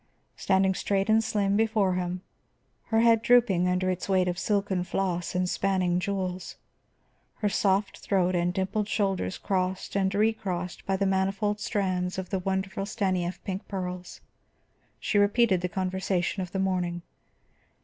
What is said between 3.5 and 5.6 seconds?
under its weight of silken floss and